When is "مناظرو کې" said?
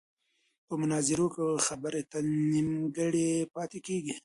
0.81-1.63